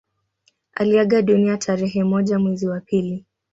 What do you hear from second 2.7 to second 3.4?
pili